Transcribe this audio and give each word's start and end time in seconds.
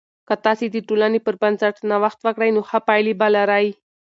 که 0.27 0.35
تاسې 0.45 0.65
د 0.71 0.77
ټولنې 0.87 1.19
پر 1.25 1.35
بنسټ 1.41 1.75
نوښت 1.89 2.19
وکړئ، 2.23 2.49
نو 2.55 2.61
ښه 2.69 2.79
پایلې 2.87 3.13
به 3.19 3.27
لرئ. 3.35 3.67